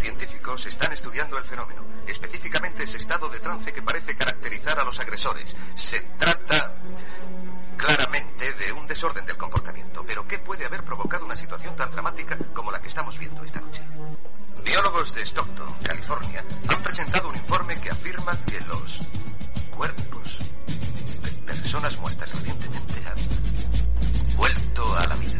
[0.00, 4.98] Científicos están estudiando el fenómeno, específicamente ese estado de trance que parece caracterizar a los
[4.98, 5.54] agresores.
[5.74, 6.74] Se trata
[7.76, 12.36] claramente de un desorden del comportamiento, pero ¿qué puede haber provocado una situación tan dramática
[12.52, 13.82] como la que estamos viendo esta noche?
[14.64, 19.00] Biólogos de Stockton, California, han presentado un informe que afirma que los
[19.70, 20.38] cuerpos
[21.22, 25.38] de personas muertas recientemente han vuelto a la vida.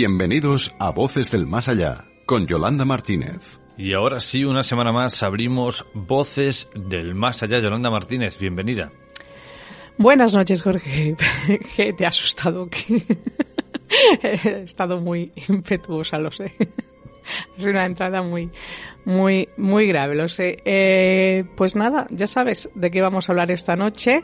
[0.00, 3.58] Bienvenidos a Voces del Más Allá, con Yolanda Martínez.
[3.76, 7.58] Y ahora sí, una semana más abrimos Voces del Más Allá.
[7.58, 8.92] Yolanda Martínez, bienvenida.
[9.96, 11.16] Buenas noches, Jorge.
[11.76, 12.68] ¿Qué te ha asustado?
[14.22, 16.54] He estado muy impetuosa, lo sé.
[17.56, 18.50] Es una entrada muy,
[19.08, 20.58] muy, muy grave, lo sé.
[20.66, 24.22] Eh, pues nada, ya sabes de qué vamos a hablar esta noche,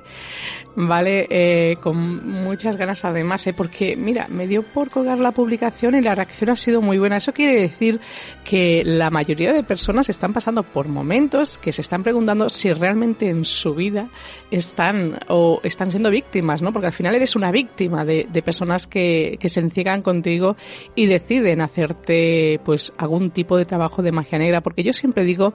[0.77, 1.27] ¿vale?
[1.31, 3.55] Eh, con muchas ganas además, ¿eh?
[3.55, 7.17] porque mira, me dio por colgar la publicación y la reacción ha sido muy buena.
[7.17, 7.99] Eso quiere decir
[8.45, 13.31] que la mayoría de personas están pasando por momentos que se están preguntando si realmente
[13.31, 14.09] en su vida
[14.51, 16.75] están o están siendo víctimas, ¿no?
[16.75, 20.57] Porque al final eres una víctima de, de personas que, que se enciegan contigo
[20.95, 25.55] y deciden hacerte, pues, algún tipo de trabajo de magia negra porque yo siempre digo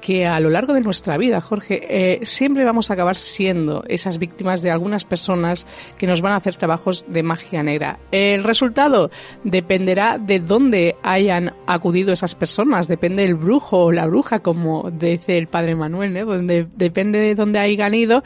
[0.00, 4.18] que a lo largo de nuestra vida, Jorge, eh, siempre vamos a acabar siendo esas
[4.18, 5.66] víctimas de algunas personas
[5.98, 7.98] que nos van a hacer trabajos de magia negra.
[8.10, 9.10] El resultado
[9.44, 15.36] dependerá de dónde hayan acudido esas personas, depende del brujo o la bruja, como dice
[15.36, 16.24] el padre Manuel, ¿eh?
[16.24, 18.22] donde, depende de dónde hayan ido,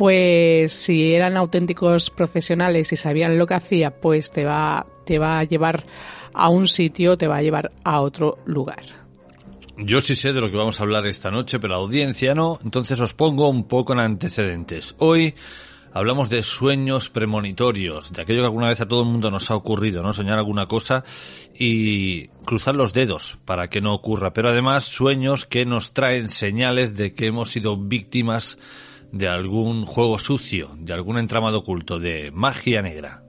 [0.00, 5.40] pues si eran auténticos profesionales y sabían lo que hacía, pues te va, te va
[5.40, 5.84] a llevar
[6.32, 8.82] a un sitio, te va a llevar a otro lugar.
[9.76, 12.58] Yo sí sé de lo que vamos a hablar esta noche, pero la audiencia no,
[12.64, 14.94] entonces os pongo un poco en antecedentes.
[15.00, 15.34] Hoy
[15.92, 19.54] hablamos de sueños premonitorios, de aquello que alguna vez a todo el mundo nos ha
[19.54, 20.14] ocurrido, ¿no?
[20.14, 21.04] Soñar alguna cosa
[21.54, 26.96] y cruzar los dedos para que no ocurra, pero además sueños que nos traen señales
[26.96, 28.56] de que hemos sido víctimas
[29.12, 33.22] de algún juego sucio, de algún entramado oculto, de magia negra.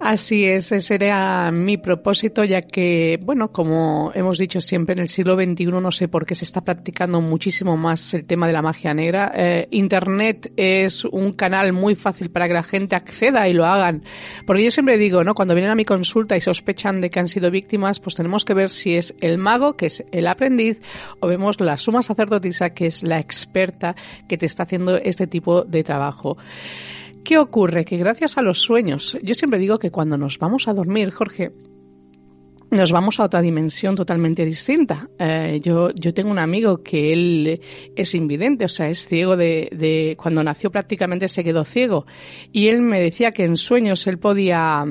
[0.00, 5.08] Así es, ese era mi propósito, ya que, bueno, como hemos dicho siempre, en el
[5.08, 8.62] siglo XXI no sé por qué se está practicando muchísimo más el tema de la
[8.62, 9.32] magia negra.
[9.34, 14.04] Eh, Internet es un canal muy fácil para que la gente acceda y lo hagan.
[14.46, 15.34] Porque yo siempre digo, ¿no?
[15.34, 18.54] Cuando vienen a mi consulta y sospechan de que han sido víctimas, pues tenemos que
[18.54, 20.80] ver si es el mago, que es el aprendiz,
[21.18, 23.96] o vemos la suma sacerdotisa, que es la experta
[24.28, 26.36] que te está haciendo este tipo de trabajo.
[27.28, 27.84] ¿Qué ocurre?
[27.84, 31.52] Que gracias a los sueños, yo siempre digo que cuando nos vamos a dormir, Jorge,
[32.70, 35.10] nos vamos a otra dimensión totalmente distinta.
[35.18, 37.60] Eh, yo, yo tengo un amigo que él
[37.94, 42.06] es invidente, o sea, es ciego de, de, cuando nació prácticamente se quedó ciego.
[42.50, 44.86] Y él me decía que en sueños él podía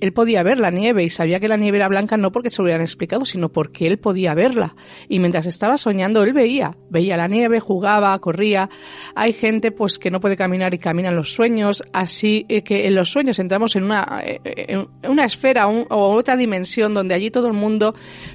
[0.00, 2.58] él podía ver la nieve y sabía que la nieve era blanca no porque se
[2.58, 4.74] lo hubieran explicado, sino porque él podía verla.
[5.08, 8.68] Y mientras estaba soñando, él veía, veía la nieve, jugaba, corría.
[9.14, 12.94] Hay gente pues que no puede caminar y camina en los sueños, así que en
[12.94, 17.54] los sueños entramos en una, en una esfera o otra dimensión donde allí todo el
[17.54, 17.94] mundo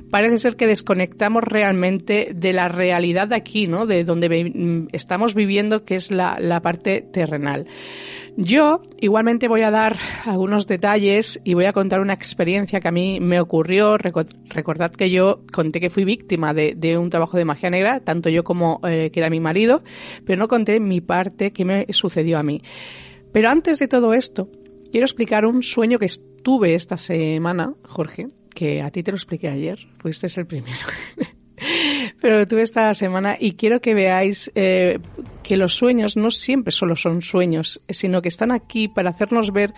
[0.09, 3.85] parece ser que desconectamos realmente de la realidad de aquí, ¿no?
[3.85, 7.67] De donde estamos viviendo, que es la, la parte terrenal.
[8.37, 12.91] Yo igualmente voy a dar algunos detalles y voy a contar una experiencia que a
[12.91, 13.97] mí me ocurrió.
[13.97, 18.43] Recordad que yo conté que fui víctima de, un trabajo de magia negra, tanto yo
[18.43, 19.83] como eh, que era mi marido,
[20.25, 22.61] pero no conté mi parte que me sucedió a mí.
[23.31, 24.49] Pero antes de todo esto,
[24.91, 26.07] quiero explicar un sueño que
[26.43, 30.75] tuve esta semana, Jorge, que a ti te lo expliqué ayer, fuiste el primero.
[32.21, 34.99] pero tuve esta semana y quiero que veáis eh,
[35.43, 39.73] que los sueños no siempre solo son sueños, sino que están aquí para hacernos ver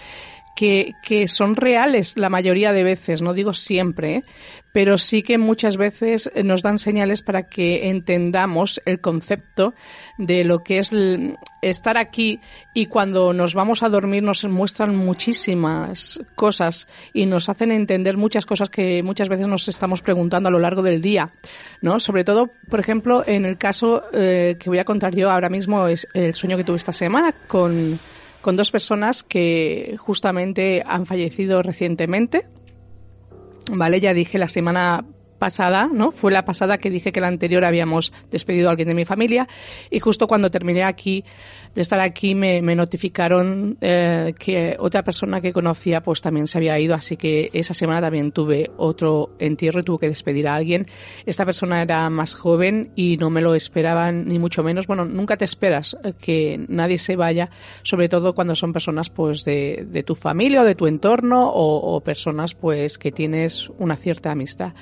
[0.57, 4.24] que, que, son reales la mayoría de veces, no digo siempre, ¿eh?
[4.74, 9.75] pero sí que muchas veces nos dan señales para que entendamos el concepto
[10.18, 10.92] de lo que es
[11.62, 12.39] estar aquí
[12.74, 18.48] y cuando nos vamos a dormir nos muestran muchísimas cosas y nos hacen entender muchas
[18.48, 21.33] cosas que muchas veces nos estamos preguntando a lo largo del día,
[21.81, 22.00] ¿no?
[22.00, 25.88] Sobre todo, por ejemplo, en el caso eh, que voy a contar yo ahora mismo
[25.88, 28.00] es el sueño que tuve esta semana con
[28.47, 32.45] con dos personas que justamente han fallecido recientemente.
[33.69, 35.03] Vale, ya dije la semana
[35.38, 36.11] pasada, ¿no?
[36.11, 39.49] Fue la pasada que dije que la anterior habíamos despedido a alguien de mi familia
[39.89, 41.25] y justo cuando terminé aquí
[41.75, 46.80] de estar aquí me, notificaron eh, que otra persona que conocía pues también se había
[46.80, 50.88] ido, así que esa semana también tuve otro entierro y tuve que despedir a alguien.
[51.25, 54.88] Esta persona era más joven y no me lo esperaban ni mucho menos.
[54.88, 57.50] Bueno, nunca te esperas que nadie se vaya,
[57.84, 61.96] sobre todo cuando son personas pues de, de tu familia o de tu entorno o,
[61.96, 64.74] o personas pues que tienes una cierta amistad.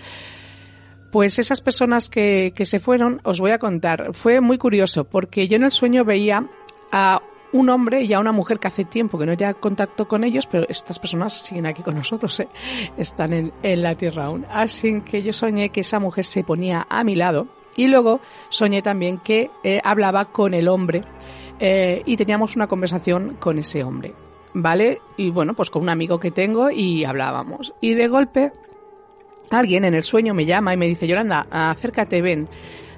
[1.11, 5.47] Pues esas personas que, que se fueron, os voy a contar, fue muy curioso porque
[5.47, 6.49] yo en el sueño veía
[6.97, 7.21] a
[7.51, 10.47] un hombre y a una mujer que hace tiempo que no haya contacto con ellos,
[10.47, 12.47] pero estas personas siguen aquí con nosotros, ¿eh?
[12.97, 14.45] están en, en, la tierra aún.
[14.49, 18.81] Así que yo soñé que esa mujer se ponía a mi lado y luego soñé
[18.81, 21.03] también que eh, hablaba con el hombre
[21.59, 24.13] eh, y teníamos una conversación con ese hombre,
[24.53, 25.01] ¿vale?
[25.17, 27.73] Y bueno, pues con un amigo que tengo y hablábamos.
[27.81, 28.51] Y de golpe
[29.51, 32.47] alguien en el sueño me llama y me dice, Yolanda, acércate, ven.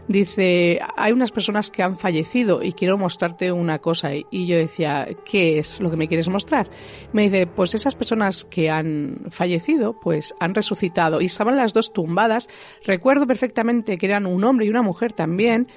[0.07, 4.11] Dice, hay unas personas que han fallecido y quiero mostrarte una cosa.
[4.13, 6.69] Y yo decía, ¿qué es lo que me quieres mostrar?
[7.11, 11.91] Me dice, pues esas personas que han fallecido, pues han resucitado y estaban las dos
[11.91, 12.49] tumbadas.
[12.85, 15.67] Recuerdo perfectamente que eran un hombre y una mujer también.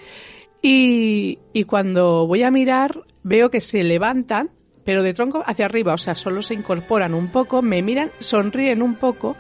[0.63, 4.51] Y, y cuando voy a mirar, veo que se levantan,
[4.85, 8.83] pero de tronco hacia arriba, o sea, solo se incorporan un poco, me miran, sonríen
[8.83, 9.37] un poco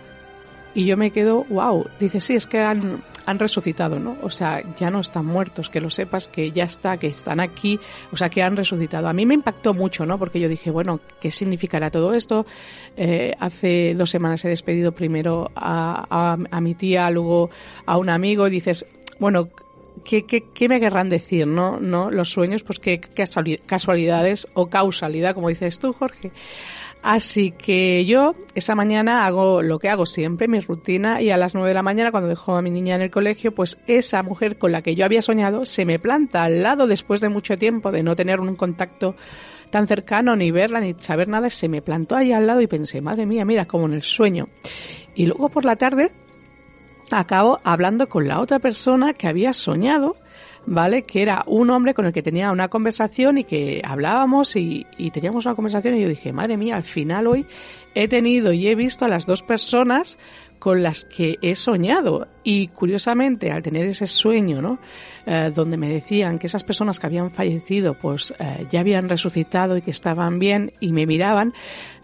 [0.74, 4.16] y yo me quedo, wow, dice, sí, es que han, han resucitado, ¿no?
[4.22, 7.78] O sea, ya no están muertos, que lo sepas, que ya está, que están aquí,
[8.12, 9.08] o sea, que han resucitado.
[9.08, 10.18] A mí me impactó mucho, ¿no?
[10.18, 12.44] Porque yo dije, bueno, ¿qué significará todo esto?
[12.96, 17.50] Eh, hace dos semanas he despedido primero a, a, mi tía, luego
[17.86, 18.86] a un amigo, y dices,
[19.18, 19.48] bueno,
[20.04, 21.78] ¿Qué, qué, qué, me querrán decir, no?
[21.78, 22.10] ¿No?
[22.10, 23.00] Los sueños, pues qué
[23.66, 26.30] casualidades o causalidad, como dices tú, Jorge.
[27.02, 31.54] Así que yo esa mañana hago lo que hago siempre, mi rutina, y a las
[31.54, 34.58] nueve de la mañana, cuando dejo a mi niña en el colegio, pues esa mujer
[34.58, 37.90] con la que yo había soñado se me planta al lado después de mucho tiempo
[37.90, 39.14] de no tener un contacto
[39.70, 43.00] tan cercano, ni verla, ni saber nada, se me plantó ahí al lado y pensé,
[43.00, 44.48] madre mía, mira, como en el sueño.
[45.14, 46.10] Y luego por la tarde
[47.10, 50.16] acabo hablando con la otra persona que había soñado
[50.66, 51.02] ¿vale?
[51.02, 55.10] Que era un hombre con el que tenía una conversación y que hablábamos y, y,
[55.10, 57.46] teníamos una conversación y yo dije, madre mía, al final hoy
[57.94, 60.18] he tenido y he visto a las dos personas
[60.60, 62.28] con las que he soñado.
[62.44, 64.78] Y curiosamente, al tener ese sueño, ¿no?
[65.26, 69.76] Eh, donde me decían que esas personas que habían fallecido, pues eh, ya habían resucitado
[69.76, 71.52] y que estaban bien y me miraban,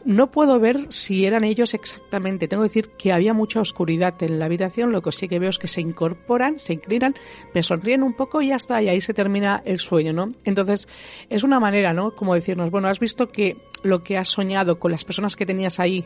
[0.05, 2.49] no puedo ver si eran ellos exactamente.
[2.49, 4.93] Tengo que decir que había mucha oscuridad en la habitación.
[4.93, 7.15] Lo que sí que veo es que se incorporan, se inclinan,
[7.55, 8.83] me sonríen un poco y ya está.
[8.83, 10.33] Y ahí se termina el sueño, ¿no?
[10.45, 10.89] Entonces,
[11.31, 12.15] es una manera, ¿no?
[12.15, 15.81] Como decirnos, bueno, has visto que lo que has soñado con las personas que tenías
[15.81, 16.05] ahí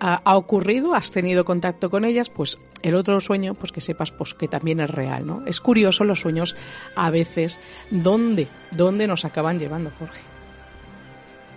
[0.00, 4.10] uh, ha ocurrido, has tenido contacto con ellas, pues el otro sueño, pues que sepas
[4.10, 5.42] pues que también es real, ¿no?
[5.46, 6.56] Es curioso los sueños
[6.96, 7.60] a veces
[7.90, 10.20] dónde, dónde nos acaban llevando, Jorge.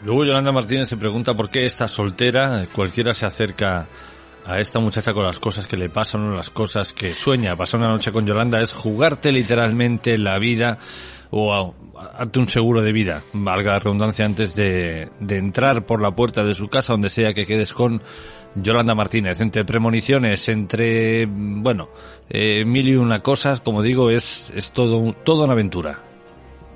[0.04, 3.88] Luego Yolanda Martínez se pregunta por qué está soltera, cualquiera se acerca
[4.46, 7.56] a esta muchacha con las cosas que le pasan las cosas que sueña.
[7.56, 10.78] Pasar una noche con Yolanda es jugarte literalmente la vida
[11.30, 11.74] o
[12.18, 16.44] hazte un seguro de vida, valga la redundancia, antes de, de entrar por la puerta
[16.44, 18.02] de su casa, donde sea que quedes con
[18.56, 19.40] Yolanda Martínez.
[19.42, 21.90] Entre premoniciones, entre, bueno,
[22.30, 26.00] eh, mil y una cosas, como digo, es, es todo, toda una aventura.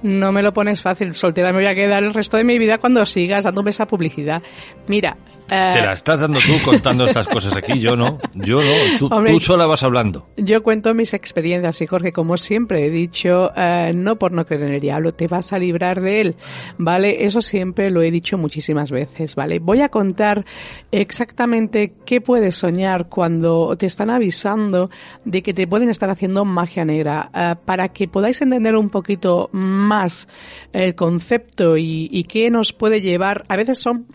[0.03, 2.77] No me lo pones fácil, soltera me voy a quedar el resto de mi vida
[2.77, 4.41] cuando sigas dándome esa publicidad.
[4.87, 5.17] Mira.
[5.47, 9.31] Te la estás dando tú contando estas cosas aquí, yo no, yo no, tú, Hombre,
[9.31, 10.27] tú sola vas hablando.
[10.37, 14.63] Yo cuento mis experiencias y Jorge, como siempre he dicho, eh, no por no creer
[14.63, 16.35] en el diablo, te vas a librar de él,
[16.79, 17.25] ¿vale?
[17.25, 19.59] Eso siempre lo he dicho muchísimas veces, ¿vale?
[19.59, 20.45] Voy a contar
[20.91, 24.89] exactamente qué puedes soñar cuando te están avisando
[25.25, 29.49] de que te pueden estar haciendo magia negra, eh, para que podáis entender un poquito
[29.51, 30.27] más
[30.73, 33.43] el concepto y, y qué nos puede llevar.
[33.47, 34.07] A veces son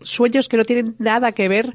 [0.00, 1.74] sueños que no tienen nada que ver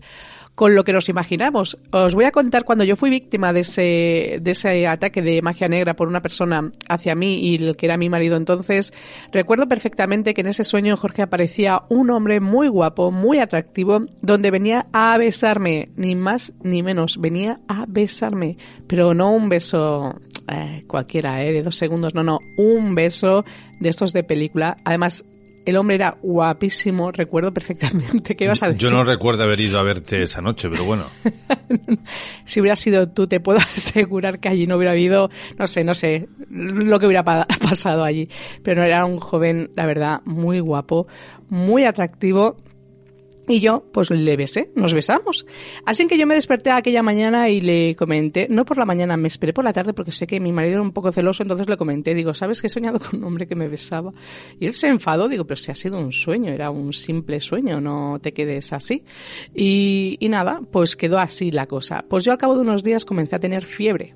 [0.55, 1.77] con lo que nos imaginamos.
[1.91, 5.67] Os voy a contar cuando yo fui víctima de ese, de ese ataque de magia
[5.67, 8.93] negra por una persona hacia mí y el que era mi marido entonces.
[9.31, 14.49] Recuerdo perfectamente que en ese sueño Jorge aparecía un hombre muy guapo, muy atractivo, donde
[14.49, 20.15] venía a besarme, ni más ni menos, venía a besarme, pero no un beso
[20.47, 23.43] eh, cualquiera, eh, de dos segundos, no, no, un beso
[23.79, 24.77] de estos de película.
[24.85, 25.25] Además,
[25.65, 28.35] el hombre era guapísimo, recuerdo perfectamente.
[28.35, 28.81] ¿Qué ibas a decir?
[28.81, 31.05] Yo no recuerdo haber ido a verte esa noche, pero bueno.
[32.45, 35.95] si hubiera sido tú, te puedo asegurar que allí no hubiera habido, no sé, no
[35.95, 38.29] sé, lo que hubiera pasado allí.
[38.63, 41.07] Pero era un joven, la verdad, muy guapo,
[41.49, 42.57] muy atractivo
[43.47, 45.45] Y yo, pues le besé, nos besamos.
[45.85, 49.27] Así que yo me desperté aquella mañana y le comenté, no por la mañana, me
[49.27, 51.77] esperé por la tarde porque sé que mi marido era un poco celoso, entonces le
[51.77, 54.13] comenté, digo, ¿sabes que he soñado con un hombre que me besaba?
[54.59, 57.79] Y él se enfadó, digo, pero si ha sido un sueño, era un simple sueño,
[57.79, 59.03] no te quedes así.
[59.53, 62.03] Y, y nada, pues quedó así la cosa.
[62.09, 64.13] Pues yo al cabo de unos días comencé a tener fiebre.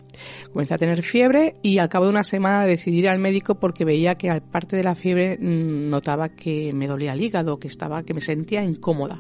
[0.52, 3.86] Comencé a tener fiebre y al cabo de una semana decidí ir al médico porque
[3.86, 8.04] veía que aparte de la fiebre mm, notaba que me dolía el hígado, que estaba,
[8.04, 9.19] que me sentía incómoda.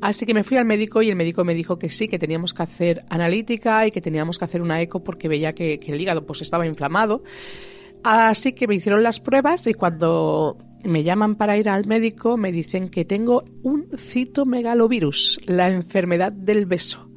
[0.00, 2.52] Así que me fui al médico y el médico me dijo que sí, que teníamos
[2.52, 6.26] que hacer analítica y que teníamos que hacer una eco porque veía que, el hígado
[6.26, 7.22] pues estaba inflamado.
[8.02, 12.52] Así que me hicieron las pruebas y cuando me llaman para ir al médico me
[12.52, 17.08] dicen que tengo un citomegalovirus, la enfermedad del beso.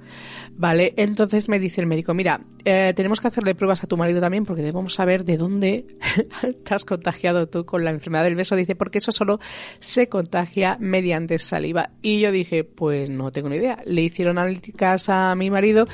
[0.58, 4.20] Vale, entonces me dice el médico, mira, eh, tenemos que hacerle pruebas a tu marido
[4.20, 5.86] también porque debemos saber de dónde
[6.64, 8.56] te has contagiado tú con la enfermedad del beso.
[8.56, 9.40] Dice, porque eso solo
[9.78, 11.92] se contagia mediante saliva.
[12.02, 13.78] Y yo dije, pues no tengo ni idea.
[13.86, 15.86] Le hicieron analíticas a mi marido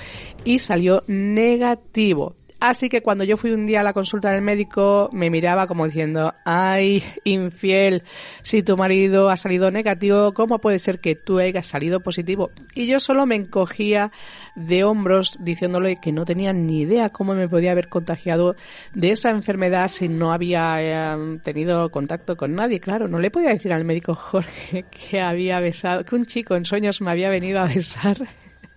[0.45, 2.37] y salió negativo.
[2.65, 5.83] Así que cuando yo fui un día a la consulta del médico, me miraba como
[5.83, 8.03] diciendo, ay, infiel,
[8.41, 12.51] si tu marido ha salido negativo, ¿cómo puede ser que tú hayas salido positivo?
[12.73, 14.11] Y yo solo me encogía
[14.55, 18.55] de hombros diciéndole que no tenía ni idea cómo me podía haber contagiado
[18.93, 22.79] de esa enfermedad si no había eh, tenido contacto con nadie.
[22.79, 26.63] Claro, no le podía decir al médico Jorge que había besado, que un chico en
[26.63, 28.15] sueños me había venido a besar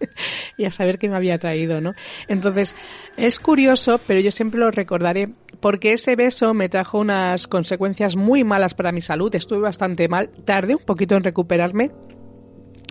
[0.57, 1.95] y a saber qué me había traído, ¿no?
[2.29, 2.76] Entonces,
[3.17, 8.45] es curioso, pero yo siempre lo recordaré porque ese beso me trajo unas consecuencias muy
[8.45, 9.35] malas para mi salud.
[9.35, 11.91] Estuve bastante mal, tardé un poquito en recuperarme.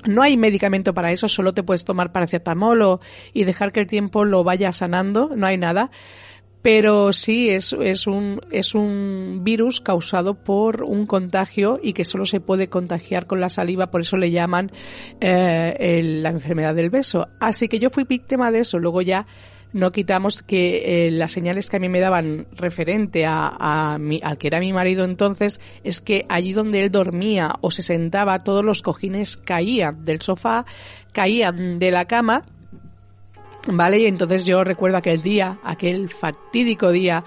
[0.08, 3.00] No hay medicamento para eso, solo te puedes tomar paracetamol
[3.34, 5.90] y dejar que el tiempo lo vaya sanando, no hay nada
[6.66, 12.26] pero sí es, es, un, es un virus causado por un contagio y que solo
[12.26, 14.72] se puede contagiar con la saliva, por eso le llaman
[15.22, 17.28] eh, la enfermedad del beso.
[17.40, 19.28] Así que yo fui víctima de eso, luego ya
[19.74, 24.20] no quitamos que eh, las señales que a mí me daban referente a, a mi,
[24.24, 28.40] al que era mi marido entonces es que allí donde él dormía o se sentaba
[28.40, 30.66] todos los cojines caían del sofá,
[31.12, 32.42] caían de la cama
[33.68, 34.00] ¿Vale?
[34.00, 37.24] Y entonces yo recuerdo aquel día, aquel fatídico día,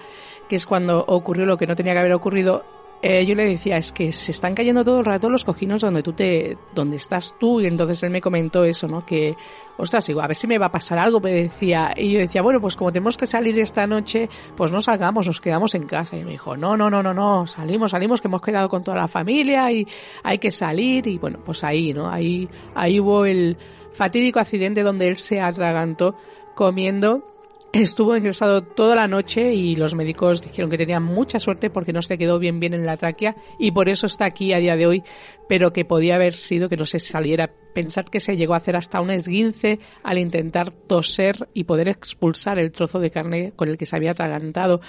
[0.47, 2.63] que es cuando ocurrió lo que no tenía que haber ocurrido,
[3.01, 6.03] eh, yo le decía, es que se están cayendo todo el rato los cojinos donde
[6.03, 9.05] tú te, donde estás tú, y entonces él me comentó eso, ¿no?
[9.05, 9.37] Que,
[9.77, 12.41] ostras, digo, a ver si me va a pasar algo, me decía, y yo decía,
[12.41, 14.27] bueno, pues como tenemos que salir esta noche,
[14.57, 17.47] pues no salgamos, nos quedamos en casa, y me dijo, no, no, no, no, no,
[17.47, 19.87] salimos, salimos, que hemos quedado con toda la familia, y
[20.21, 22.09] hay que salir, y bueno, pues ahí, ¿no?
[22.11, 23.55] Ahí, ahí hubo el,
[23.93, 26.15] fatídico accidente donde él se atragantó
[26.55, 27.25] comiendo.
[27.71, 32.01] Estuvo ingresado toda la noche y los médicos dijeron que tenía mucha suerte porque no
[32.01, 34.87] se quedó bien bien en la tráquea y por eso está aquí a día de
[34.87, 35.03] hoy,
[35.47, 37.51] pero que podía haber sido que no se saliera.
[37.75, 42.57] Pensar que se llegó a hacer hasta un esguince al intentar toser y poder expulsar
[42.57, 44.81] el trozo de carne con el que se había atragantado.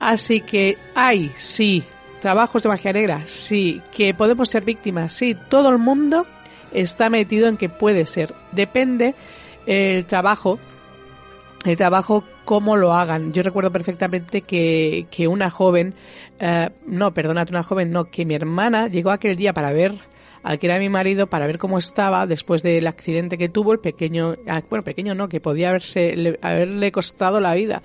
[0.00, 1.84] Así que, ay, sí,
[2.20, 6.26] trabajos de magia negra, sí, que podemos ser víctimas, sí, todo el mundo
[6.76, 8.34] está metido en que puede ser.
[8.52, 9.14] Depende
[9.66, 10.58] el trabajo,
[11.64, 13.32] el trabajo cómo lo hagan.
[13.32, 15.94] Yo recuerdo perfectamente que, que una joven,
[16.38, 19.94] eh, no, perdónate, una joven, no, que mi hermana llegó aquel día para ver
[20.42, 23.80] al que era mi marido para ver cómo estaba después del accidente que tuvo el
[23.80, 27.82] pequeño, ah, bueno, pequeño no, que podía haberse, haberle costado la vida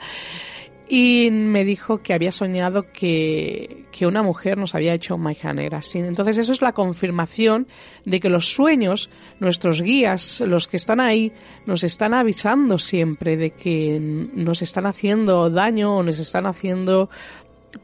[0.93, 5.79] y me dijo que había soñado que, que una mujer nos había hecho magia negra.
[5.93, 7.69] Entonces eso es la confirmación
[8.03, 11.31] de que los sueños, nuestros guías, los que están ahí,
[11.65, 17.09] nos están avisando siempre de que nos están haciendo daño o nos están haciendo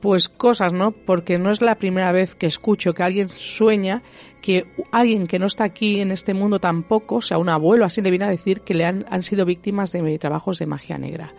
[0.02, 0.92] pues cosas, ¿no?
[0.92, 4.04] Porque no es la primera vez que escucho que alguien sueña
[4.42, 8.02] que alguien que no está aquí en este mundo tampoco, o sea, un abuelo así
[8.02, 11.34] le viene a decir que le han, han sido víctimas de trabajos de magia negra.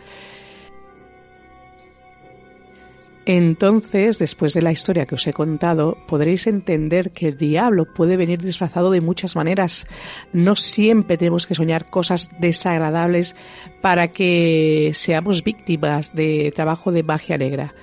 [3.31, 8.17] Entonces, después de la historia que os he contado, podréis entender que el diablo puede
[8.17, 9.87] venir disfrazado de muchas maneras.
[10.33, 13.37] No siempre tenemos que soñar cosas desagradables
[13.83, 17.75] para que seamos víctimas de trabajo de magia negra.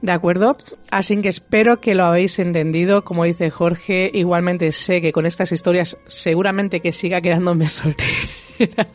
[0.00, 0.56] ¿De acuerdo?
[0.92, 3.02] Así que espero que lo habéis entendido.
[3.02, 8.86] Como dice Jorge, igualmente sé que con estas historias seguramente que siga quedándome soltera.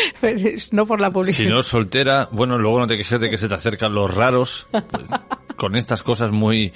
[0.72, 1.48] no por la publicidad.
[1.48, 4.66] Si no soltera, bueno, luego no te quejes de que se te acercan los raros.
[4.70, 5.04] Pues,
[5.56, 6.72] con estas cosas muy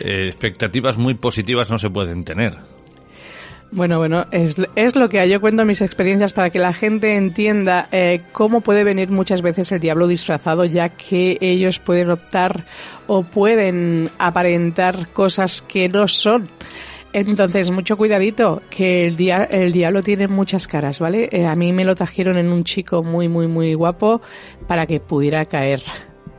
[0.00, 2.58] eh, expectativas muy positivas no se pueden tener.
[3.70, 7.88] Bueno, bueno, es, es, lo que yo cuento mis experiencias para que la gente entienda
[7.92, 12.64] eh, cómo puede venir muchas veces el diablo disfrazado, ya que ellos pueden optar
[13.06, 16.48] o pueden aparentar cosas que no son.
[17.12, 21.28] Entonces, mucho cuidadito, que el, dia el diablo tiene muchas caras, ¿vale?
[21.32, 24.20] Eh, a mí me lo trajeron en un chico muy, muy, muy guapo
[24.66, 25.82] para que pudiera caer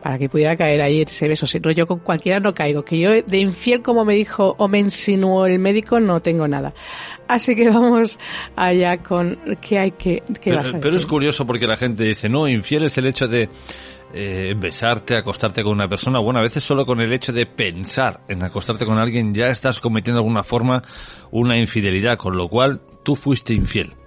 [0.01, 1.45] para que pudiera caer ahí ese beso.
[1.45, 2.83] Si no, yo con cualquiera no caigo.
[2.83, 6.73] Que yo de infiel, como me dijo o me insinuó el médico, no tengo nada.
[7.27, 8.17] Así que vamos
[8.55, 10.23] allá con qué hay que...
[10.41, 13.49] Qué pero, pero es curioso porque la gente dice, no, infiel es el hecho de
[14.13, 16.19] eh, besarte, acostarte con una persona.
[16.19, 19.79] Bueno, a veces solo con el hecho de pensar en acostarte con alguien ya estás
[19.79, 20.81] cometiendo de alguna forma
[21.31, 23.98] una infidelidad, con lo cual tú fuiste infiel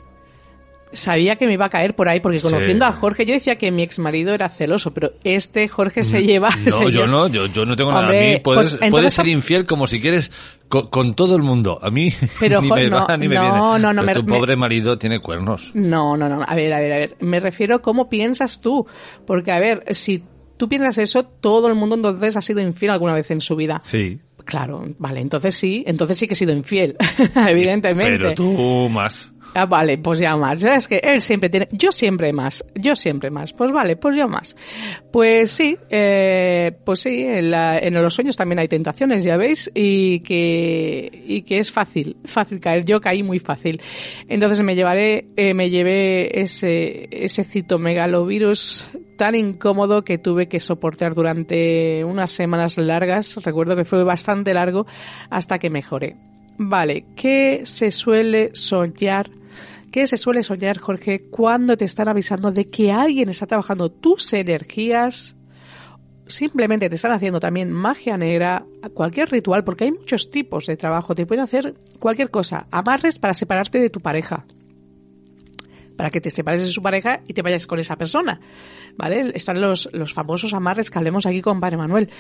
[0.93, 3.71] sabía que me iba a caer por ahí, porque conociendo a Jorge, yo decía que
[3.71, 6.23] mi ex marido era celoso, pero este Jorge se mm.
[6.23, 6.49] lleva.
[6.67, 8.09] No, yo no, yo, yo, no tengo nada.
[8.09, 10.31] A mí puedes, pues, puedes ser infiel como si quieres
[10.69, 11.79] con, todo el mundo.
[11.83, 13.57] A mí pero, ni me va ni me viene.
[13.57, 15.71] No, no, pero tu pobre marido tiene cuernos.
[15.75, 16.43] No, no, no.
[16.47, 17.17] A ver, a ver, a ver.
[17.21, 18.87] Me refiero a cómo piensas tú.
[19.27, 20.23] Porque, a ver, si
[20.57, 23.81] tú piensas eso, todo el mundo entonces ha sido infiel alguna vez en su vida.
[23.83, 24.21] Sí.
[24.45, 26.97] Claro, vale, entonces sí, entonces sí que he sido infiel,
[27.49, 28.19] evidentemente.
[28.19, 29.32] Pero tú más.
[29.55, 30.65] Ah, vale, pues ya más.
[30.65, 33.53] Es que él siempre tiene, yo siempre más, yo siempre más.
[33.53, 34.57] Pues vale, pues yo más.
[35.11, 37.51] Pues sí, eh, pues sí, en,
[37.95, 42.85] los sueños también hay tentaciones, ya veis, y que, y que es fácil, fácil caer.
[42.85, 43.81] Yo caí muy fácil.
[44.27, 51.15] Entonces me llevaré, eh, me llevé ese, ese citomegalovirus tan incómodo que tuve que soportar
[51.15, 53.37] durante unas semanas largas.
[53.45, 54.87] Recuerdo que fue bastante largo
[55.29, 56.17] hasta que mejoré.
[56.59, 59.31] Vale, ¿qué se suele soñar
[59.93, 64.33] ¿Qué se suele soñar, Jorge, cuando te están avisando de que alguien está trabajando tus
[64.33, 65.37] energías?
[66.27, 71.15] Simplemente te están haciendo también magia negra, cualquier ritual, porque hay muchos tipos de trabajo.
[71.15, 72.67] Te pueden hacer cualquier cosa.
[72.71, 74.47] Amarres para separarte de tu pareja
[75.97, 78.41] para que te separes de su pareja y te vayas con esa persona.
[78.97, 79.33] ¿Vale?
[79.35, 82.11] Están los, los famosos amarres que hablemos aquí con Padre Manuel.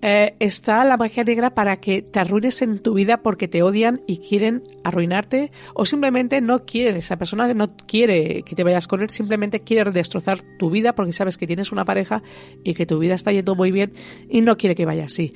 [0.00, 4.02] Eh, está la magia negra para que te arruines en tu vida porque te odian
[4.06, 9.02] y quieren arruinarte o simplemente no quieren, esa persona no quiere que te vayas con
[9.02, 12.22] él, simplemente quiere destrozar tu vida porque sabes que tienes una pareja
[12.64, 13.92] y que tu vida está yendo muy bien
[14.28, 15.32] y no quiere que vaya así.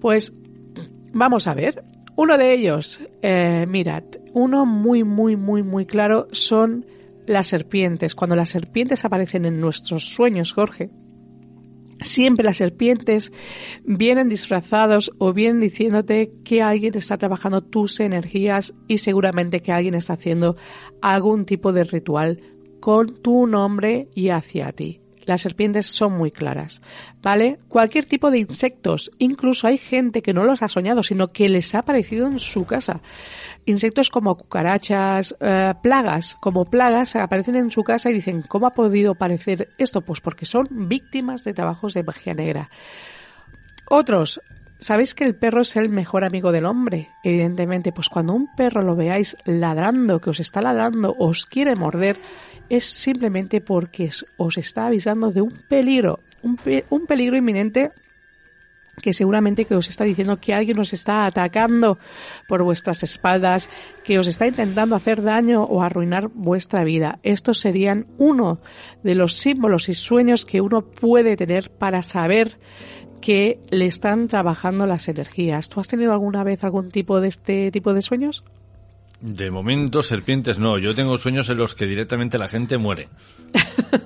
[0.00, 0.34] Pues
[1.12, 1.84] vamos a ver.
[2.14, 4.04] Uno de ellos, eh, mirad,
[4.34, 6.84] uno muy, muy, muy, muy claro son
[7.26, 8.14] las serpientes.
[8.14, 10.90] Cuando las serpientes aparecen en nuestros sueños, Jorge,
[12.00, 13.32] siempre las serpientes
[13.84, 19.94] vienen disfrazados o vienen diciéndote que alguien está trabajando tus energías y seguramente que alguien
[19.94, 20.56] está haciendo
[21.00, 22.40] algún tipo de ritual
[22.80, 25.00] con tu nombre y hacia ti.
[25.24, 26.80] Las serpientes son muy claras,
[27.22, 27.58] ¿vale?
[27.68, 31.74] Cualquier tipo de insectos, incluso hay gente que no los ha soñado, sino que les
[31.74, 33.00] ha aparecido en su casa.
[33.64, 38.70] Insectos como cucarachas, eh, plagas, como plagas aparecen en su casa y dicen, ¿cómo ha
[38.70, 40.00] podido aparecer esto?
[40.00, 42.70] Pues porque son víctimas de trabajos de magia negra.
[43.88, 44.40] Otros,
[44.82, 47.08] ¿Sabéis que el perro es el mejor amigo del hombre?
[47.22, 52.16] Evidentemente, pues cuando un perro lo veáis ladrando, que os está ladrando, os quiere morder,
[52.72, 54.08] es simplemente porque
[54.38, 56.56] os está avisando de un peligro, un,
[57.06, 57.90] peligro inminente
[59.02, 61.98] que seguramente que os está diciendo que alguien os está atacando
[62.48, 63.68] por vuestras espaldas,
[64.04, 67.18] que os está intentando hacer daño o arruinar vuestra vida.
[67.22, 68.60] Estos serían uno
[69.02, 72.58] de los símbolos y sueños que uno puede tener para saber
[73.20, 75.68] que le están trabajando las energías.
[75.68, 78.44] ¿Tú has tenido alguna vez algún tipo de este tipo de sueños?
[79.22, 80.78] De momento, serpientes no.
[80.78, 83.08] Yo tengo sueños en los que directamente la gente muere.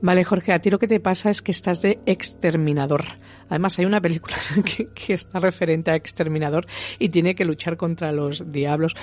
[0.00, 3.04] Vale, Jorge, a ti lo que te pasa es que estás de exterminador.
[3.48, 4.36] Además, hay una película
[4.94, 6.68] que, está referente a exterminador
[7.00, 8.94] y tiene que luchar contra los diablos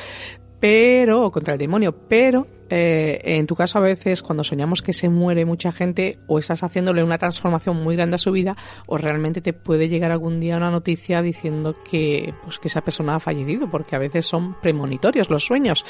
[0.61, 4.93] pero, o contra el demonio, pero eh, en tu caso a veces cuando soñamos que
[4.93, 8.55] se muere mucha gente o estás haciéndole una transformación muy grande a su vida
[8.87, 13.15] o realmente te puede llegar algún día una noticia diciendo que, pues, que esa persona
[13.15, 15.85] ha fallecido porque a veces son premonitorios los sueños.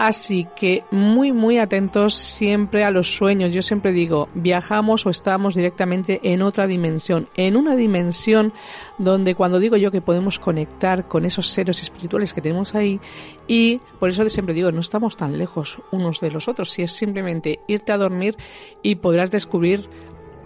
[0.00, 3.52] Así que muy, muy atentos siempre a los sueños.
[3.52, 8.54] Yo siempre digo, viajamos o estamos directamente en otra dimensión, en una dimensión
[8.96, 12.98] donde cuando digo yo que podemos conectar con esos seres espirituales que tenemos ahí
[13.46, 16.92] y por eso siempre digo, no estamos tan lejos unos de los otros, si es
[16.92, 18.36] simplemente irte a dormir
[18.82, 19.88] y podrás descubrir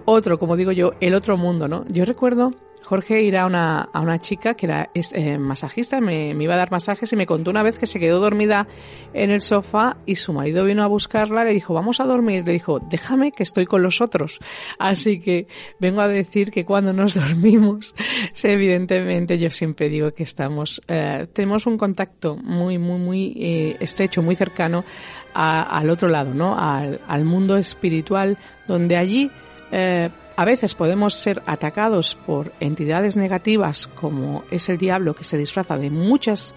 [0.05, 1.85] otro, como digo yo, el otro mundo, ¿no?
[1.89, 2.51] Yo recuerdo
[2.85, 6.71] Jorge ir a una, a una chica que era eh, masajista, me, iba a dar
[6.71, 8.67] masajes y me contó una vez que se quedó dormida
[9.15, 12.53] en el sofá y su marido vino a buscarla, le dijo, vamos a dormir, le
[12.53, 14.39] dijo, déjame que estoy con los otros.
[14.79, 15.47] Así que
[15.81, 17.95] vengo a decir que cuando nos dormimos,
[18.43, 24.21] evidentemente yo siempre digo que estamos, eh, tenemos un contacto muy, muy, muy eh, estrecho,
[24.21, 24.85] muy cercano
[25.33, 26.57] al otro lado, ¿no?
[26.57, 29.31] Al, al mundo espiritual, donde allí
[30.37, 35.77] a veces podemos ser atacados por entidades negativas como es el diablo que se disfraza
[35.77, 36.55] de muchas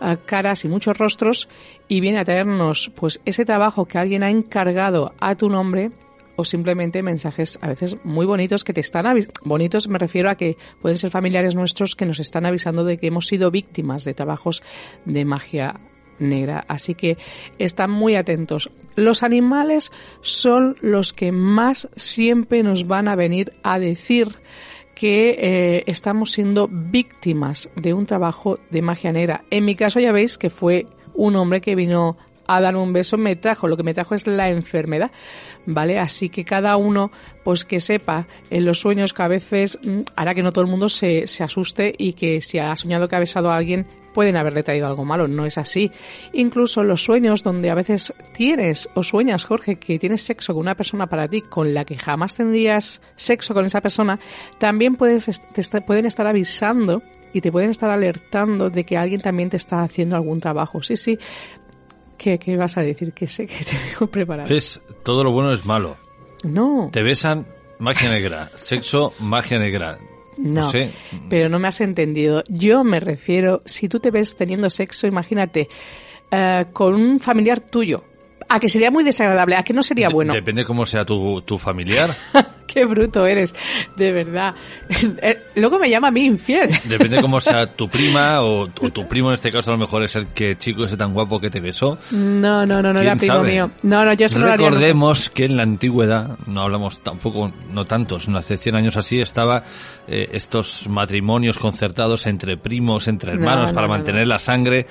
[0.00, 1.48] eh, caras y muchos rostros
[1.88, 5.90] y viene a traernos pues ese trabajo que alguien ha encargado a tu nombre
[6.36, 9.06] o simplemente mensajes a veces muy bonitos que te están
[9.42, 13.08] bonitos me refiero a que pueden ser familiares nuestros que nos están avisando de que
[13.08, 14.62] hemos sido víctimas de trabajos
[15.04, 15.80] de magia
[16.18, 16.64] negra.
[16.68, 17.18] Así que
[17.58, 18.70] están muy atentos.
[18.96, 24.36] Los animales son los que más siempre nos van a venir a decir
[24.94, 29.44] que eh, estamos siendo víctimas de un trabajo de magia negra.
[29.50, 32.16] En mi caso ya veis que fue un hombre que vino
[32.48, 35.12] a dar un beso me trajo, lo que me trajo es la enfermedad,
[35.66, 35.98] ¿vale?
[35.98, 37.12] Así que cada uno,
[37.44, 40.70] pues que sepa en los sueños que a veces mm, hará que no todo el
[40.70, 44.36] mundo se, se asuste y que si ha soñado que ha besado a alguien, pueden
[44.36, 45.90] haberle traído algo malo, no es así.
[46.32, 50.74] Incluso los sueños donde a veces tienes o sueñas, Jorge, que tienes sexo con una
[50.74, 54.18] persona para ti con la que jamás tendrías sexo con esa persona,
[54.58, 59.50] también puedes, te pueden estar avisando y te pueden estar alertando de que alguien también
[59.50, 60.82] te está haciendo algún trabajo.
[60.82, 61.18] Sí, sí,
[62.18, 63.12] ¿Qué, vas a decir?
[63.12, 64.52] Que sé que te digo preparado.
[64.54, 65.96] Es, todo lo bueno es malo.
[66.44, 66.90] No.
[66.92, 67.46] Te besan,
[67.78, 68.50] magia negra.
[68.56, 69.98] Sexo, magia negra.
[70.38, 70.70] No,
[71.28, 72.44] pero no me has entendido.
[72.48, 75.68] Yo me refiero, si tú te ves teniendo sexo, imagínate,
[76.30, 78.04] eh, con un familiar tuyo,
[78.48, 80.32] a que sería muy desagradable, a que no sería bueno.
[80.32, 82.14] Depende cómo sea tu, tu familiar.
[82.68, 83.54] Qué bruto eres,
[83.96, 84.54] de verdad.
[85.22, 86.68] Eh, luego me llama a mí infiel.
[86.84, 90.14] Depende cómo sea tu prima o, tu primo en este caso a lo mejor es
[90.16, 91.98] el que chico ese tan guapo que te besó.
[92.10, 93.70] No, no, no, no era primo mío.
[93.82, 98.58] No, no, yo solo Recordemos que en la antigüedad, no hablamos tampoco, no tantos, hace
[98.58, 99.64] 100 años así, estaba
[100.06, 104.86] eh, estos matrimonios concertados entre primos, entre hermanos para mantener la sangre.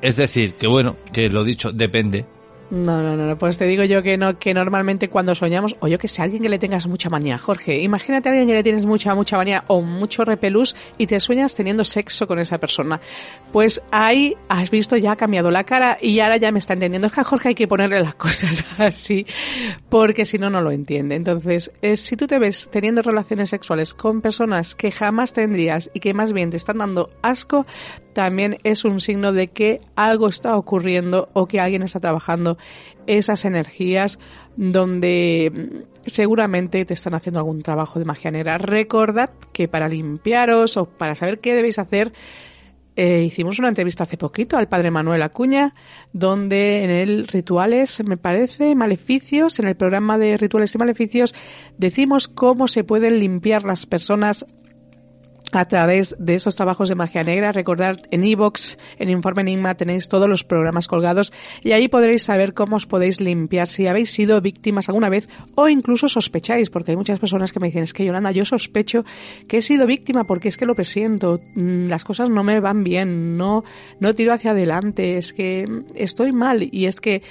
[0.00, 2.26] Es decir, que bueno, que lo dicho, depende
[2.72, 5.98] no, no, no, pues te digo yo que no, que normalmente cuando soñamos, o yo
[5.98, 8.86] que sé, alguien que le tengas mucha manía, Jorge, imagínate a alguien que le tienes
[8.86, 12.98] mucha, mucha manía o mucho repelús y te sueñas teniendo sexo con esa persona.
[13.52, 17.08] Pues ahí has visto, ya ha cambiado la cara y ahora ya me está entendiendo.
[17.08, 19.26] Es que a Jorge hay que ponerle las cosas así,
[19.90, 21.14] porque si no, no lo entiende.
[21.14, 26.00] Entonces, eh, si tú te ves teniendo relaciones sexuales con personas que jamás tendrías y
[26.00, 27.66] que más bien te están dando asco,
[28.12, 32.58] también es un signo de que algo está ocurriendo o que alguien está trabajando
[33.06, 34.18] esas energías
[34.56, 38.58] donde mm, seguramente te están haciendo algún trabajo de magia negra.
[38.58, 42.12] Recordad que para limpiaros o para saber qué debéis hacer,
[42.94, 45.72] eh, hicimos una entrevista hace poquito al padre Manuel Acuña,
[46.12, 51.34] donde en el Rituales, me parece, Maleficios, en el programa de Rituales y Maleficios,
[51.78, 54.44] decimos cómo se pueden limpiar las personas
[55.52, 57.52] a través de esos trabajos de magia negra.
[57.52, 62.54] Recordad, en iVoox, en Informe Enigma, tenéis todos los programas colgados y ahí podréis saber
[62.54, 66.96] cómo os podéis limpiar si habéis sido víctimas alguna vez o incluso sospecháis, porque hay
[66.96, 69.04] muchas personas que me dicen, es que Yolanda, yo sospecho
[69.46, 72.82] que he sido víctima porque es que lo presiento, mm, las cosas no me van
[72.82, 73.64] bien, no,
[74.00, 77.22] no tiro hacia adelante, es que estoy mal y es que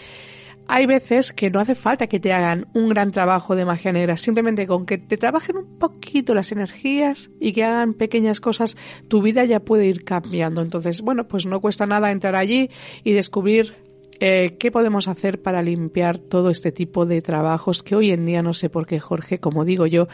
[0.68, 4.18] hay veces que no hace falta que te hagan un gran trabajo de magia negra,
[4.18, 9.22] simplemente con que te trabajen un poquito las energías y que hagan pequeñas cosas, tu
[9.22, 10.62] vida ya puede ir cambiando.
[10.62, 12.70] Entonces, bueno, pues no cuesta nada entrar allí
[13.04, 13.76] y descubrir
[14.24, 18.44] eh, qué podemos hacer para limpiar todo este tipo de trabajos que hoy en día
[18.44, 20.08] no sé por qué, Jorge, como digo yo,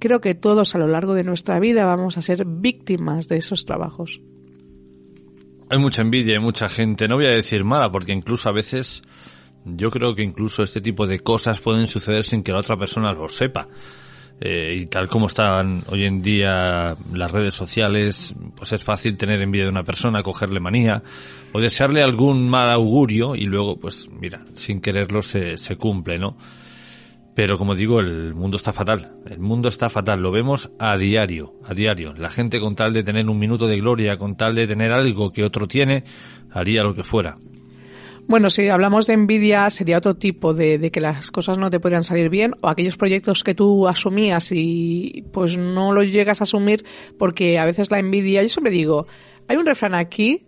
[0.00, 3.64] creo que todos a lo largo de nuestra vida vamos a ser víctimas de esos
[3.64, 4.20] trabajos.
[5.70, 9.00] Hay mucha envidia y mucha gente, no voy a decir mala, porque incluso a veces
[9.64, 13.12] yo creo que incluso este tipo de cosas pueden suceder sin que la otra persona
[13.12, 13.68] lo sepa.
[14.40, 19.40] Eh, y tal como están hoy en día las redes sociales, pues es fácil tener
[19.40, 21.00] envidia de una persona, cogerle manía
[21.52, 26.36] o desearle algún mal augurio y luego, pues mira, sin quererlo se, se cumple, ¿no?
[27.34, 29.12] Pero como digo, el mundo está fatal.
[29.26, 30.20] El mundo está fatal.
[30.20, 32.12] Lo vemos a diario, a diario.
[32.12, 35.30] La gente con tal de tener un minuto de gloria, con tal de tener algo
[35.30, 36.04] que otro tiene,
[36.50, 37.36] haría lo que fuera.
[38.32, 42.02] Bueno, si hablamos de envidia, sería otro tipo de, que las cosas no te puedan
[42.02, 46.82] salir bien o aquellos proyectos que tú asumías y pues no los llegas a asumir
[47.18, 49.06] porque a veces la envidia, yo siempre digo,
[49.48, 50.46] hay un refrán aquí,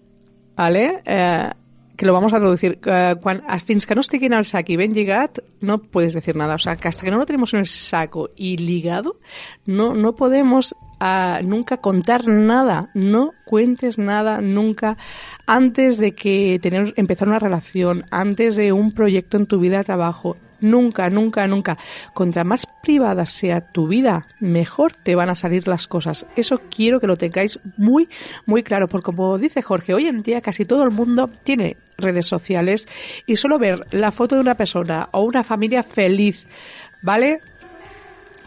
[0.56, 1.02] ¿vale?
[1.04, 1.50] Eh,
[1.94, 2.78] que lo vamos a traducir.
[2.86, 6.54] Uh, quan, fins que no estiguin al sac i ben lligat, no puedes decir nada.
[6.54, 9.20] O sea, que hasta que no lo tenemos en el saco y ligado,
[9.66, 12.88] no, no podemos uh, nunca contar nada.
[12.94, 14.96] No cuentes nada nunca
[15.46, 19.84] antes de que tener, empezar una relación, antes de un proyecto en tu vida de
[19.84, 20.36] trabajo.
[20.60, 21.76] Nunca, nunca, nunca.
[22.14, 26.26] Contra más privada sea tu vida, mejor te van a salir las cosas.
[26.36, 28.08] Eso quiero que lo tengáis muy,
[28.46, 32.26] muy claro, porque como dice Jorge, hoy en día casi todo el mundo tiene redes
[32.26, 32.88] sociales
[33.26, 36.46] y solo ver la foto de una persona o una familia feliz,
[37.02, 37.40] ¿vale?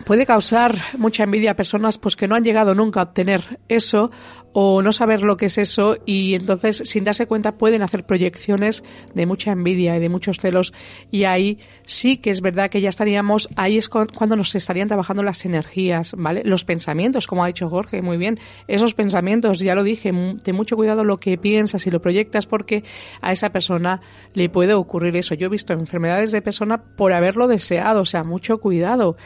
[0.05, 4.11] Puede causar mucha envidia a personas pues que no han llegado nunca a obtener eso
[4.53, 8.83] o no saber lo que es eso y entonces sin darse cuenta pueden hacer proyecciones
[9.13, 10.73] de mucha envidia y de muchos celos
[11.11, 15.23] y ahí sí que es verdad que ya estaríamos ahí es cuando nos estarían trabajando
[15.23, 16.41] las energías, ¿vale?
[16.43, 18.39] Los pensamientos, como ha dicho Jorge, muy bien.
[18.67, 20.11] Esos pensamientos, ya lo dije,
[20.43, 22.83] ten mucho cuidado lo que piensas y lo proyectas porque
[23.21, 24.01] a esa persona
[24.33, 25.35] le puede ocurrir eso.
[25.35, 29.17] Yo he visto enfermedades de persona por haberlo deseado, o sea, mucho cuidado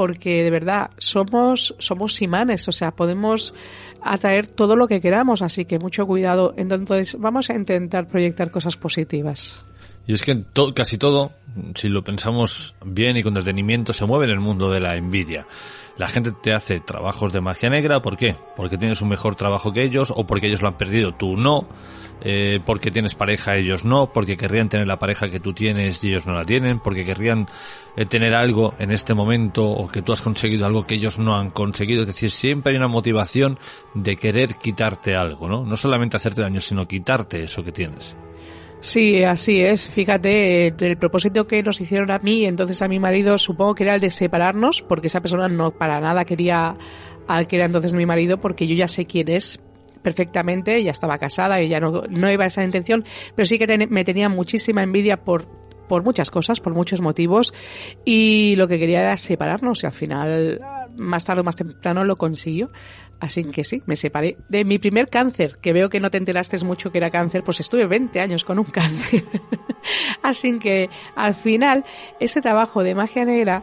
[0.00, 3.52] porque de verdad somos, somos imanes, o sea, podemos
[4.00, 6.54] atraer todo lo que queramos, así que mucho cuidado.
[6.56, 9.62] Entonces, vamos a intentar proyectar cosas positivas.
[10.06, 10.42] Y es que
[10.74, 11.32] casi todo,
[11.74, 15.46] si lo pensamos bien y con detenimiento, se mueve en el mundo de la envidia.
[15.96, 18.34] La gente te hace trabajos de magia negra, ¿por qué?
[18.56, 21.68] Porque tienes un mejor trabajo que ellos o porque ellos lo han perdido, tú no.
[22.22, 26.08] Eh, porque tienes pareja, ellos no, porque querrían tener la pareja que tú tienes y
[26.08, 27.46] ellos no la tienen, porque querrían
[27.96, 31.36] eh, tener algo en este momento o que tú has conseguido algo que ellos no
[31.36, 32.02] han conseguido.
[32.02, 33.58] Es decir, siempre hay una motivación
[33.94, 35.64] de querer quitarte algo, ¿no?
[35.64, 38.16] No solamente hacerte daño, sino quitarte eso que tienes.
[38.80, 39.88] Sí, así es.
[39.88, 43.94] Fíjate, el propósito que nos hicieron a mí, entonces a mi marido, supongo que era
[43.94, 46.76] el de separarnos, porque esa persona no para nada quería
[47.28, 49.60] al que era entonces mi marido, porque yo ya sé quién es,
[50.02, 54.04] perfectamente, ella estaba casada, ella no, no iba a esa intención, pero sí que me
[54.04, 55.46] tenía muchísima envidia por
[55.90, 57.52] por muchas cosas, por muchos motivos,
[58.04, 60.60] y lo que quería era separarnos, y al final,
[61.00, 62.70] más tarde o más temprano, lo consiguió.
[63.18, 66.62] Así que sí, me separé de mi primer cáncer, que veo que no te enteraste
[66.64, 69.24] mucho que era cáncer, pues estuve 20 años con un cáncer.
[70.22, 71.84] Así que al final,
[72.18, 73.62] ese trabajo de magia negra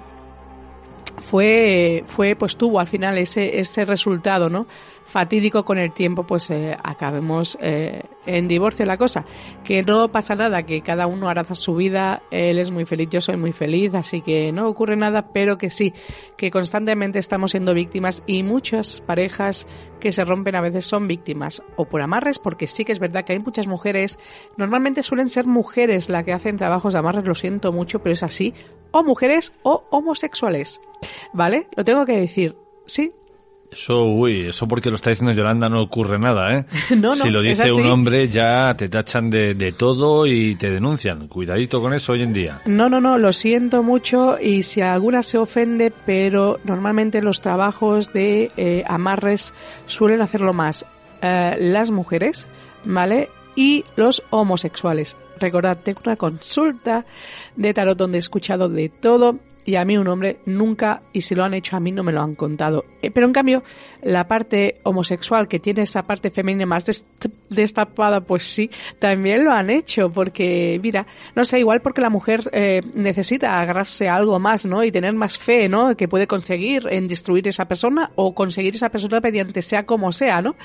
[1.19, 4.67] fue, fue, pues tuvo al final ese, ese resultado, ¿no?
[5.07, 9.25] Fatídico con el tiempo, pues eh, acabemos eh, en divorcio la cosa.
[9.63, 13.21] Que no pasa nada, que cada uno hará su vida, él es muy feliz, yo
[13.21, 15.93] soy muy feliz, así que no ocurre nada, pero que sí,
[16.35, 19.65] que constantemente estamos siendo víctimas y muchas parejas
[19.99, 23.23] que se rompen a veces son víctimas o por amarres, porque sí que es verdad
[23.23, 24.19] que hay muchas mujeres,
[24.57, 28.23] normalmente suelen ser mujeres las que hacen trabajos de amarres, lo siento mucho, pero es
[28.23, 28.53] así,
[28.91, 30.81] o mujeres o homosexuales,
[31.33, 31.67] ¿vale?
[31.75, 33.13] Lo tengo que decir, sí,
[33.71, 36.65] eso, uy, eso porque lo está diciendo Yolanda no ocurre nada, ¿eh?
[36.91, 40.71] no, no, si lo dice un hombre ya te tachan de, de, todo y te
[40.71, 41.27] denuncian.
[41.27, 42.61] Cuidadito con eso hoy en día.
[42.65, 48.13] No, no, no, lo siento mucho y si alguna se ofende, pero normalmente los trabajos
[48.13, 49.53] de eh, amarres
[49.85, 50.85] suelen hacerlo más
[51.21, 52.47] eh, las mujeres,
[52.85, 53.29] ¿vale?
[53.55, 55.17] Y los homosexuales.
[55.39, 57.05] Recordad, tengo una consulta
[57.55, 61.35] de tarot donde he escuchado de todo y a mí un hombre nunca, y si
[61.35, 62.85] lo han hecho a mí no me lo han contado.
[63.01, 63.63] Eh, pero en cambio,
[64.01, 67.05] la parte homosexual que tiene esa parte femenina más
[67.49, 72.49] destapada, pues sí, también lo han hecho, porque mira, no sé, igual porque la mujer
[72.53, 74.85] eh, necesita agarrarse a algo más, ¿no?
[74.85, 75.97] Y tener más fe, ¿no?
[75.97, 80.41] Que puede conseguir en destruir esa persona o conseguir esa persona mediante sea como sea,
[80.41, 80.55] ¿no?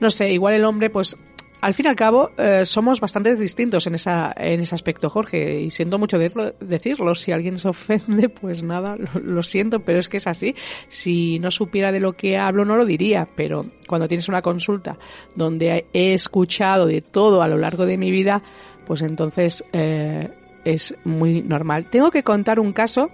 [0.00, 1.16] No sé, igual el hombre pues
[1.60, 5.60] al fin y al cabo, eh, somos bastante distintos en, esa, en ese aspecto, Jorge,
[5.60, 7.14] y siento mucho decirlo.
[7.14, 10.54] Si alguien se ofende, pues nada, lo, siento, pero es que es así.
[10.88, 14.96] Si no supiera de lo que hablo, no lo diría, pero cuando tienes una consulta
[15.34, 18.42] donde he escuchado de todo a lo largo de mi vida,
[18.86, 20.30] pues entonces eh,
[20.64, 21.90] es muy normal.
[21.90, 23.10] Tengo que contar un caso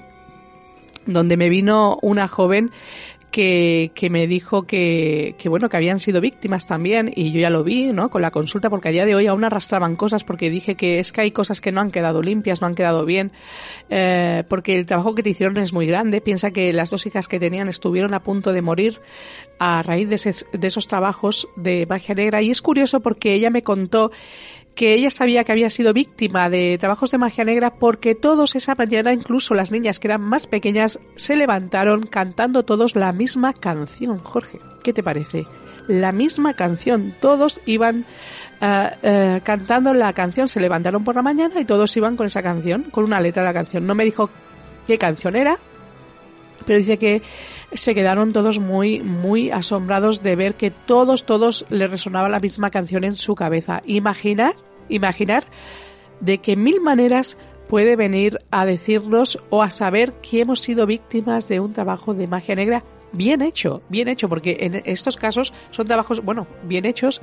[1.07, 2.71] donde me vino una joven
[3.31, 7.51] que, que me dijo que, que, bueno, que habían sido víctimas también y yo ya
[7.51, 8.09] lo vi, ¿no?
[8.09, 11.13] Con la consulta porque a día de hoy aún arrastraban cosas porque dije que es
[11.13, 13.33] que hay cosas que no han quedado limpias, no han quedado bien,
[13.91, 16.21] eh, porque el trabajo que te hicieron es muy grande.
[16.21, 19.01] Piensa que las dos hijas que tenían estuvieron a punto de morir
[19.59, 23.63] a raíz de, de esos trabajos de magia negra y es curioso porque ella me
[23.63, 24.11] contó
[24.77, 28.75] que ella sabía que había sido víctima de trabajos de magia negra porque todos esa
[28.75, 34.19] mañana, incluso las niñas que eran más pequeñas, se levantaron cantando todos la misma canción.
[34.19, 35.47] Jorge, ¿qué te parece?
[35.89, 37.15] La misma canción.
[37.21, 38.05] Todos iban
[38.61, 42.85] uh, cantando la canción, se levantaron por la mañana y todos iban con esa canción,
[42.91, 43.87] con una letra de la canción.
[43.87, 44.29] No me dijo
[44.87, 45.59] qué canción era,
[46.67, 47.23] pero dice que
[47.73, 52.71] se quedaron todos muy, muy asombrados de ver que todos, todos le resonaba la misma
[52.71, 53.81] canción en su cabeza.
[53.87, 54.55] Imaginar,
[54.89, 55.45] imaginar
[56.21, 61.49] de que mil maneras puede venir a decirnos o a saber que hemos sido víctimas
[61.49, 65.87] de un trabajo de magia negra bien hecho, bien hecho, porque en estos casos son
[65.87, 67.21] trabajos, bueno, bien hechos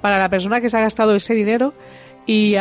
[0.00, 1.74] para la persona que se ha gastado ese dinero
[2.26, 2.56] y,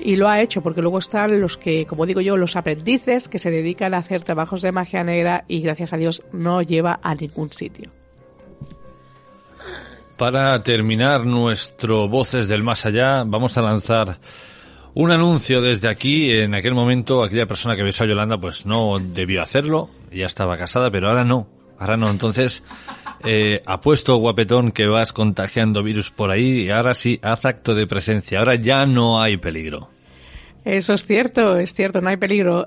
[0.00, 3.38] y, lo ha hecho porque luego están los que, como digo yo, los aprendices que
[3.38, 7.14] se dedican a hacer trabajos de magia negra y gracias a Dios no lleva a
[7.14, 7.90] ningún sitio.
[10.16, 14.18] Para terminar nuestro Voces del Más Allá, vamos a lanzar
[14.94, 18.98] Un anuncio desde aquí, en aquel momento aquella persona que besó a Yolanda pues no
[18.98, 21.48] debió hacerlo, ya estaba casada, pero ahora no,
[21.78, 22.62] ahora no, entonces
[23.24, 26.62] eh, apuesto guapetón que vas contagiando virus por ahí.
[26.62, 29.90] Y ahora sí, haz acto de presencia, ahora ya no hay peligro.
[30.64, 32.64] Eso es cierto, es cierto, no hay peligro.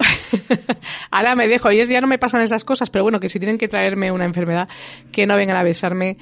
[1.11, 3.39] Ahora me dejo, y es, ya no me pasan esas cosas, pero bueno, que si
[3.39, 4.69] tienen que traerme una enfermedad,
[5.11, 6.15] que no vengan a besarme,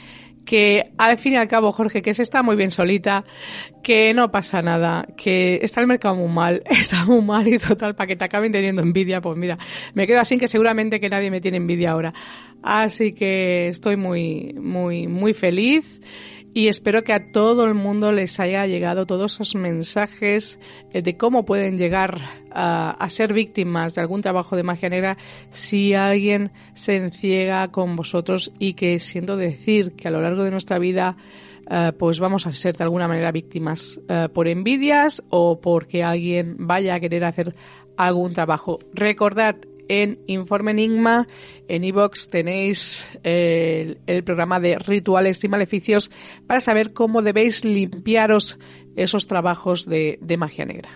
[0.47, 3.25] que al fin y al cabo, Jorge, que se está muy bien solita,
[3.83, 7.95] que no pasa nada, que está el mercado muy mal, está muy mal y total,
[7.95, 9.57] para que te acaben teniendo envidia, pues mira,
[9.93, 12.13] me quedo así que seguramente que nadie me tiene envidia ahora.
[12.63, 16.01] Así que estoy muy, muy, muy feliz
[16.57, 20.59] y espero que a todo el mundo les haya llegado todos esos mensajes
[20.91, 25.17] eh, de cómo pueden llegar a, ser víctimas de algún trabajo de magia negra
[25.51, 30.49] si alguien se enciega con vosotros y que siento decir que a lo largo de
[30.49, 31.15] nuestra vida
[31.69, 36.55] eh, pues vamos a ser de alguna manera víctimas eh, por envidias o porque alguien
[36.57, 37.53] vaya a querer hacer
[37.97, 38.79] algún trabajo.
[38.95, 39.57] Recordad,
[39.89, 41.27] en Informe Enigma.
[41.67, 46.11] En iVox tenéis el, programa de rituales y maleficios
[46.45, 48.59] para saber cómo debéis limpiaros
[48.95, 50.89] esos trabajos de, de magia negra.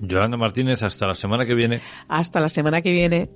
[0.00, 1.80] Yolanda Martínez, hasta la semana que viene.
[2.08, 3.30] Hasta la semana que viene.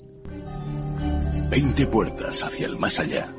[1.50, 3.32] 20 puertas hacia el más allá.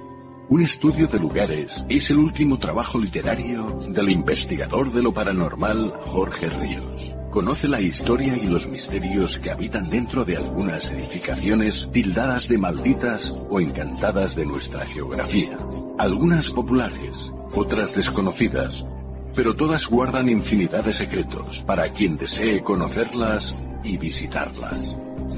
[0.49, 6.47] Un estudio de lugares es el último trabajo literario del investigador de lo paranormal Jorge
[6.47, 7.13] Ríos.
[7.29, 13.31] Conoce la historia y los misterios que habitan dentro de algunas edificaciones tildadas de malditas
[13.47, 15.59] o encantadas de nuestra geografía.
[15.99, 18.87] Algunas populares, otras desconocidas,
[19.35, 24.95] pero todas guardan infinidad de secretos para quien desee conocerlas y visitarlas.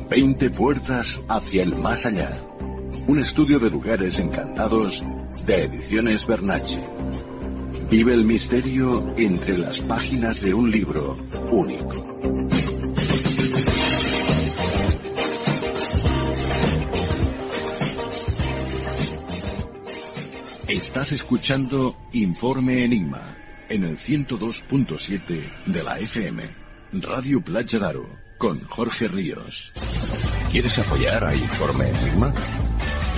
[0.10, 2.32] 20 puertas hacia el más allá
[3.08, 5.04] un estudio de lugares encantados
[5.46, 6.84] de Ediciones Bernache.
[7.90, 11.18] Vive el misterio entre las páginas de un libro
[11.52, 12.20] único.
[20.68, 23.38] Estás escuchando Informe Enigma
[23.68, 26.56] en el 102.7 de la FM,
[26.94, 29.74] Radio Playa Daro, con Jorge Ríos.
[30.52, 32.34] ¿Quieres apoyar a Informe Enigma?